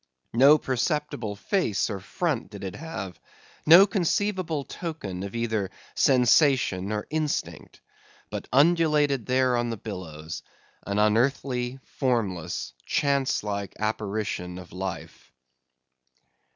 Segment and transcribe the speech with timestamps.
[0.33, 3.19] No perceptible face or front did it have;
[3.67, 7.81] no conceivable token of either sensation or instinct;
[8.31, 10.41] but undulated there on the billows,
[10.87, 15.31] an unearthly, formless, chance like apparition of life.